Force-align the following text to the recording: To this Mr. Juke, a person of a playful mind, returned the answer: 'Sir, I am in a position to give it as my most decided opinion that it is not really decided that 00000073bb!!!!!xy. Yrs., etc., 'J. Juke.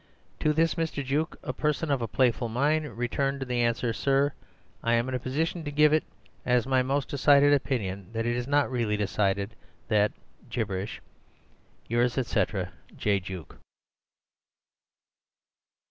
To 0.39 0.51
this 0.51 0.73
Mr. 0.73 1.05
Juke, 1.05 1.37
a 1.43 1.53
person 1.53 1.91
of 1.91 2.01
a 2.01 2.07
playful 2.07 2.49
mind, 2.49 2.97
returned 2.97 3.43
the 3.43 3.61
answer: 3.61 3.93
'Sir, 3.93 4.33
I 4.81 4.95
am 4.95 5.07
in 5.07 5.13
a 5.13 5.19
position 5.19 5.63
to 5.63 5.69
give 5.69 5.93
it 5.93 6.03
as 6.43 6.65
my 6.65 6.81
most 6.81 7.07
decided 7.07 7.53
opinion 7.53 8.07
that 8.13 8.25
it 8.25 8.35
is 8.35 8.47
not 8.47 8.71
really 8.71 8.97
decided 8.97 9.53
that 9.89 10.11
00000073bb!!!!!xy. 10.49 10.99
Yrs., 11.91 12.17
etc., 12.17 12.71
'J. 12.97 13.19
Juke. 13.19 13.57